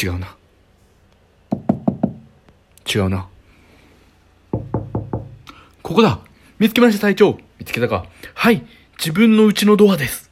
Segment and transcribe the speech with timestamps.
[0.00, 0.36] 違うな。
[2.94, 3.28] 違うな。
[5.82, 6.20] ここだ。
[6.58, 7.38] 見つけました隊長。
[7.58, 8.06] 見つけたか。
[8.34, 8.64] はい。
[8.98, 10.27] 自分のうちのドアです。